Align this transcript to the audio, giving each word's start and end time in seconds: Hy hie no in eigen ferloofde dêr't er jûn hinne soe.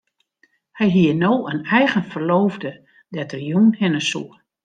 Hy 0.77 0.87
hie 0.95 1.15
no 1.21 1.33
in 1.51 1.61
eigen 1.77 2.05
ferloofde 2.11 2.71
dêr't 3.13 3.35
er 3.37 3.41
jûn 3.47 3.69
hinne 3.79 4.01
soe. 4.09 4.31